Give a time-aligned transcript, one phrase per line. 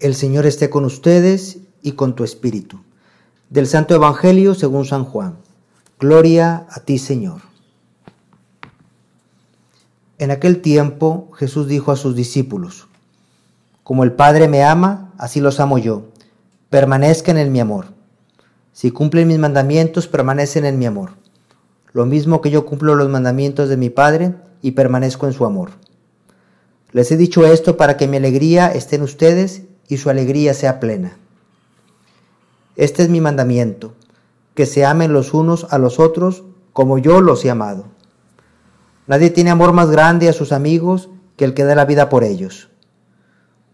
[0.00, 2.80] El Señor esté con ustedes y con tu espíritu.
[3.48, 5.36] Del Santo Evangelio según San Juan.
[6.00, 7.42] Gloria a ti, Señor.
[10.18, 12.88] En aquel tiempo Jesús dijo a sus discípulos,
[13.84, 16.06] Como el Padre me ama, así los amo yo.
[16.70, 17.86] Permanezcan en mi amor.
[18.72, 21.10] Si cumplen mis mandamientos, permanecen en mi amor.
[21.92, 25.70] Lo mismo que yo cumplo los mandamientos de mi Padre y permanezco en su amor.
[26.90, 30.80] Les he dicho esto para que mi alegría esté en ustedes y su alegría sea
[30.80, 31.16] plena.
[32.76, 33.94] Este es mi mandamiento,
[34.54, 37.86] que se amen los unos a los otros como yo los he amado.
[39.06, 42.24] Nadie tiene amor más grande a sus amigos que el que da la vida por
[42.24, 42.70] ellos.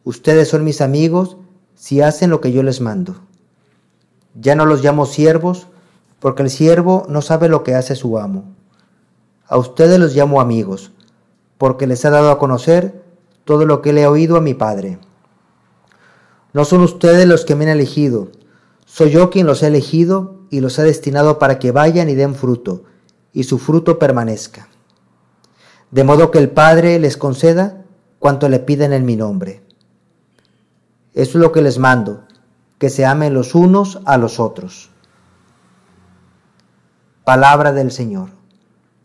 [0.04, 1.36] Ustedes son mis amigos
[1.74, 3.16] si hacen lo que yo les mando.
[4.34, 5.66] Ya no los llamo siervos,
[6.18, 8.44] porque el siervo no sabe lo que hace su amo.
[9.46, 10.92] A ustedes los llamo amigos,
[11.58, 13.02] porque les ha dado a conocer
[13.44, 14.98] todo lo que le he oído a mi Padre.
[16.52, 18.28] No son ustedes los que me han elegido,
[18.92, 22.34] soy yo quien los ha elegido y los ha destinado para que vayan y den
[22.34, 22.82] fruto,
[23.32, 24.68] y su fruto permanezca.
[25.92, 27.84] De modo que el Padre les conceda
[28.18, 29.62] cuanto le piden en mi nombre.
[31.14, 32.24] Eso es lo que les mando,
[32.78, 34.90] que se amen los unos a los otros.
[37.24, 38.30] Palabra del Señor.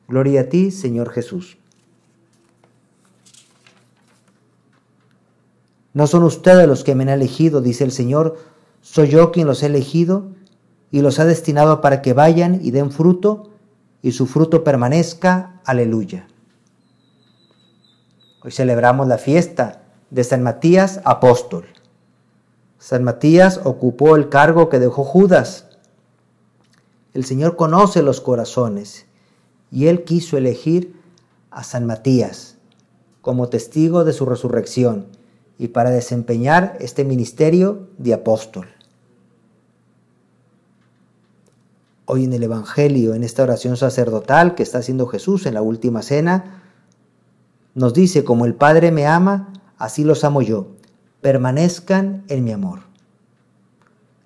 [0.07, 1.57] Gloria a ti, Señor Jesús.
[5.95, 8.37] No son ustedes los que me han elegido, dice el Señor,
[8.81, 10.27] soy yo quien los he elegido
[10.91, 13.51] y los ha destinado para que vayan y den fruto
[14.01, 15.61] y su fruto permanezca.
[15.63, 16.27] Aleluya.
[18.43, 21.65] Hoy celebramos la fiesta de San Matías apóstol.
[22.77, 25.65] San Matías ocupó el cargo que dejó Judas.
[27.13, 29.05] El Señor conoce los corazones
[29.71, 30.99] y él quiso elegir
[31.51, 32.57] a San Matías
[33.21, 35.23] como testigo de su resurrección
[35.57, 38.67] y para desempeñar este ministerio de apóstol.
[42.05, 46.01] Hoy en el Evangelio, en esta oración sacerdotal que está haciendo Jesús en la última
[46.01, 46.61] cena,
[47.73, 50.67] nos dice, como el Padre me ama, así los amo yo,
[51.21, 52.81] permanezcan en mi amor.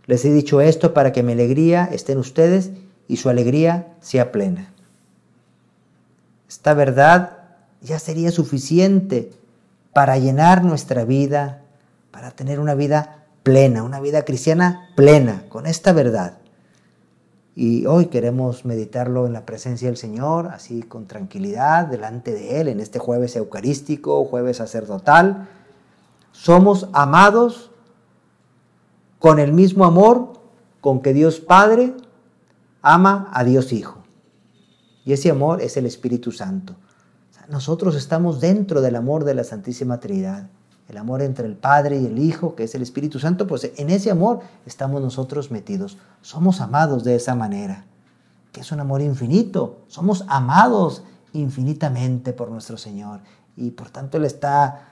[0.06, 2.72] Les he dicho esto para que mi alegría esté en ustedes
[3.08, 4.74] y su alegría sea plena.
[6.48, 7.38] Esta verdad
[7.82, 9.32] ya sería suficiente
[9.94, 11.64] para llenar nuestra vida,
[12.12, 16.38] para tener una vida plena, una vida cristiana plena, con esta verdad.
[17.56, 22.68] Y hoy queremos meditarlo en la presencia del Señor, así con tranquilidad, delante de Él,
[22.68, 25.50] en este jueves eucarístico, jueves sacerdotal.
[26.32, 27.72] Somos amados
[29.18, 30.34] con el mismo amor
[30.80, 31.94] con que Dios Padre
[32.82, 34.04] ama a Dios Hijo.
[35.04, 36.76] Y ese amor es el Espíritu Santo
[37.50, 40.50] nosotros estamos dentro del amor de la Santísima Trinidad.
[40.88, 43.90] El amor entre el Padre y el Hijo, que es el Espíritu Santo, pues en
[43.90, 45.98] ese amor estamos nosotros metidos.
[46.22, 47.86] Somos amados de esa manera,
[48.52, 49.80] que es un amor infinito.
[49.88, 53.22] Somos amados infinitamente por nuestro Señor.
[53.56, 54.88] Y por tanto Él está,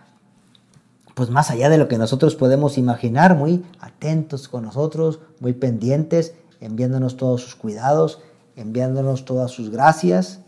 [1.14, 6.34] pues más allá de lo que nosotros podemos imaginar, muy atentos con nosotros, muy pendientes,
[6.60, 8.20] enviándonos todos sus cuidados,
[8.56, 10.42] enviándonos todas sus gracias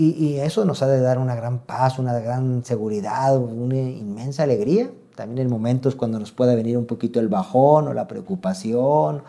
[0.00, 4.90] y, eso nos ha de dar una gran paz, una gran seguridad, una inmensa alegría.
[5.16, 9.24] También en momentos cuando nos pueda venir un poquito el bajón o la preocupación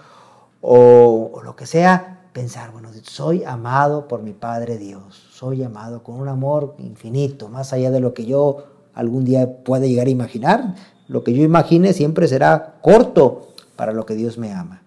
[0.62, 6.16] o, lo que sea, pensar, bueno, soy amado por mi Padre Dios, soy amado con
[6.16, 10.76] un amor infinito, más allá de lo que yo algún día pueda llegar a imaginar.
[11.08, 14.84] Lo que yo imagine siempre será corto para lo que Dios me ama.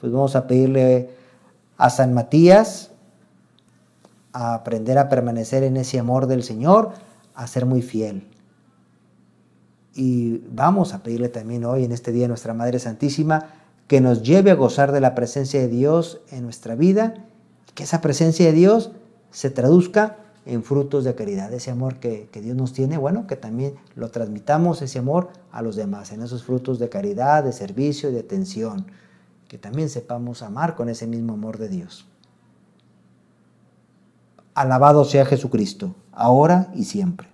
[0.00, 1.10] Pues vamos a pedirle
[1.76, 2.90] a San Matías,
[4.34, 6.90] a aprender a permanecer en ese amor del Señor,
[7.34, 8.26] a ser muy fiel.
[9.94, 13.46] Y vamos a pedirle también hoy, en este día, a nuestra Madre Santísima,
[13.86, 17.14] que nos lleve a gozar de la presencia de Dios en nuestra vida,
[17.74, 18.90] que esa presencia de Dios
[19.30, 23.36] se traduzca en frutos de caridad, ese amor que, que, Dios nos tiene, bueno, que
[23.36, 28.10] también lo transmitamos, ese amor, a los demás, en esos frutos de caridad, de servicio
[28.10, 28.86] y de atención,
[29.46, 32.06] que también sepamos amar con ese mismo amor de Dios.
[34.54, 37.33] Alabado sea Jesucristo, ahora y siempre.